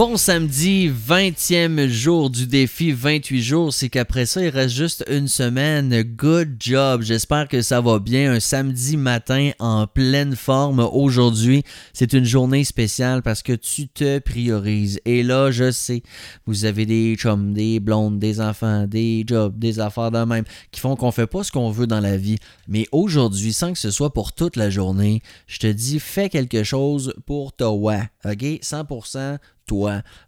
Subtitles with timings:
[0.00, 3.74] bon samedi, 20e jour du défi 28 jours.
[3.74, 6.02] C'est qu'après ça, il reste juste une semaine.
[6.02, 7.02] Good job.
[7.02, 8.32] J'espère que ça va bien.
[8.32, 11.64] Un samedi matin en pleine forme aujourd'hui.
[11.92, 15.00] C'est une journée spéciale parce que tu te priorises.
[15.04, 16.02] Et là, je sais,
[16.46, 20.80] vous avez des chums, des blondes, des enfants, des jobs, des affaires de même qui
[20.80, 22.38] font qu'on fait pas ce qu'on veut dans la vie.
[22.68, 26.64] Mais aujourd'hui, sans que ce soit pour toute la journée, je te dis, fais quelque
[26.64, 27.98] chose pour toi.
[28.24, 28.40] OK?
[28.40, 29.36] 100%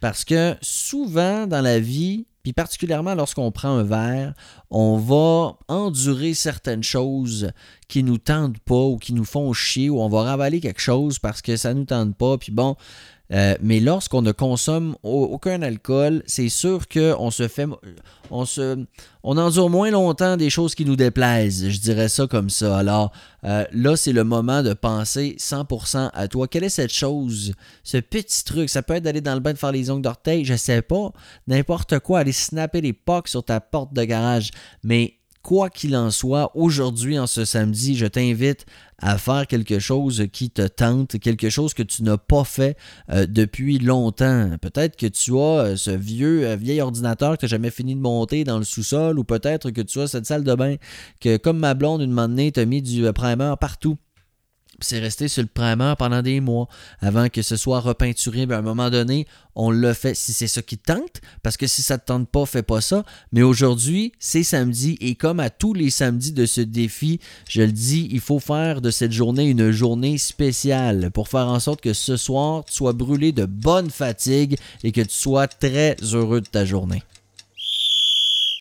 [0.00, 4.34] Parce que souvent dans la vie, puis particulièrement lorsqu'on prend un verre,
[4.70, 7.50] on va endurer certaines choses
[7.88, 11.18] qui nous tentent pas ou qui nous font chier ou on va ravaler quelque chose
[11.18, 12.36] parce que ça nous tente pas.
[12.36, 12.76] Puis bon,
[13.30, 17.66] euh, mais lorsqu'on ne consomme aucun alcool, c'est sûr qu'on se fait.
[18.30, 18.84] On, se,
[19.22, 21.68] on endure moins longtemps des choses qui nous déplaisent.
[21.68, 22.78] Je dirais ça comme ça.
[22.78, 23.12] Alors
[23.44, 26.48] euh, là, c'est le moment de penser 100% à toi.
[26.48, 27.52] Quelle est cette chose,
[27.84, 28.70] ce petit truc?
[28.70, 31.12] Ça peut être d'aller dans le bain de faire les ongles d'orteil, je sais pas.
[31.46, 34.50] N'importe quoi, aller snapper les pocs sur ta porte de garage.
[34.82, 35.17] Mais
[35.48, 38.66] quoi qu'il en soit, aujourd'hui, en ce samedi, je t'invite
[38.98, 42.76] à faire quelque chose qui te tente, quelque chose que tu n'as pas fait
[43.10, 44.50] euh, depuis longtemps.
[44.60, 48.00] Peut-être que tu as euh, ce vieux euh, vieil ordinateur que tu jamais fini de
[48.00, 50.76] monter dans le sous-sol, ou peut-être que tu as cette salle de bain
[51.18, 53.96] que, comme ma blonde, une tu t'as mis du primer partout
[54.80, 56.68] c'est resté sur le primer pendant des mois
[57.00, 58.46] avant que ce soit repeinturé.
[58.50, 61.66] à un moment donné, on le fait si c'est ça qui te tente, parce que
[61.66, 63.04] si ça ne te tente pas, fais pas ça.
[63.32, 67.72] Mais aujourd'hui, c'est samedi et comme à tous les samedis de ce défi, je le
[67.72, 71.92] dis, il faut faire de cette journée une journée spéciale pour faire en sorte que
[71.92, 76.46] ce soir, tu sois brûlé de bonne fatigue et que tu sois très heureux de
[76.46, 77.02] ta journée.